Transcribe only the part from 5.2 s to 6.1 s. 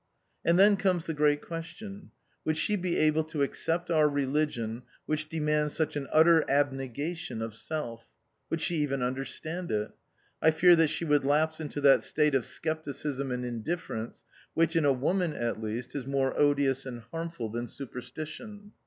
de mands such an